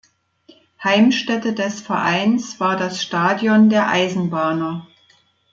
Heimstätte 0.83 1.53
des 1.53 1.79
Vereins 1.79 2.59
war 2.59 2.75
das 2.75 3.03
"Stadion 3.03 3.69
der 3.69 3.87
Eisenbahner". 3.87 4.87